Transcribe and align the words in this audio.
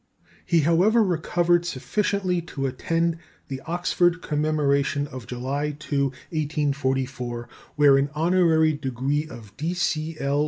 He, 0.47 0.61
however, 0.61 1.03
recovered 1.03 1.63
sufficiently 1.63 2.41
to 2.41 2.65
attend 2.65 3.17
the 3.49 3.61
Oxford 3.67 4.23
Commemoration 4.23 5.05
of 5.05 5.27
July 5.27 5.75
2, 5.77 6.05
1844, 6.05 7.47
where 7.75 7.99
an 7.99 8.09
honorary 8.15 8.73
degree 8.73 9.27
of 9.29 9.55
D.C.L. 9.57 10.39